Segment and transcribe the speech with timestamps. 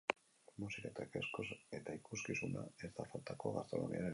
[0.63, 0.91] Musika
[1.79, 4.09] eta ikuskizuna ez da faltako gastronomiaren inguruan.